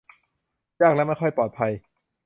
[0.81, 1.71] ยากและไม่ค่อยปลอดภัย